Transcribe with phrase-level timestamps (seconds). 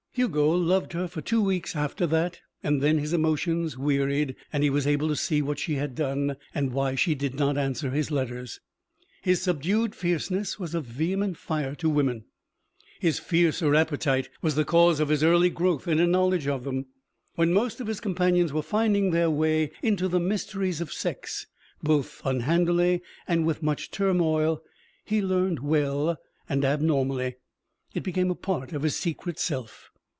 [0.13, 4.69] Hugo loved her for two weeks after that, and then his emotions wearied and he
[4.69, 8.11] was able to see what she had done and why she did not answer his
[8.11, 8.59] letters.
[9.21, 12.25] His subdued fierceness was a vehement fire to women.
[12.99, 16.87] His fiercer appetite was the cause of his early growth in a knowledge of them.
[17.35, 21.47] When most of his companions were finding their way into the mysteries of sex
[21.81, 24.61] both unhandily and with much turmoil,
[25.05, 26.17] he learned well
[26.49, 27.37] and abnormally.
[27.93, 29.87] It became a part of his secret self.